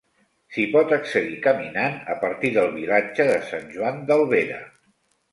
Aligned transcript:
S'hi 0.53 0.63
pot 0.75 0.93
accedir 0.95 1.35
caminant 1.47 1.99
a 2.13 2.15
partir 2.23 2.49
del 2.55 2.69
vilatge 2.77 3.27
de 3.27 3.35
Sant 3.51 3.67
Joan 3.75 4.01
d'Albera. 4.09 4.57